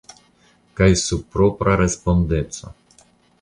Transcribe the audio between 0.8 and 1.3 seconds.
sub